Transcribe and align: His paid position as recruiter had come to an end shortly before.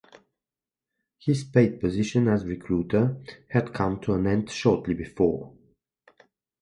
His 1.19 1.43
paid 1.43 1.79
position 1.79 2.27
as 2.27 2.43
recruiter 2.43 3.21
had 3.51 3.71
come 3.71 3.99
to 3.99 4.13
an 4.15 4.25
end 4.25 4.49
shortly 4.49 4.95
before. 4.95 5.53